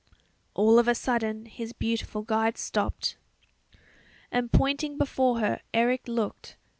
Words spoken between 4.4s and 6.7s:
pointing before her Eric looked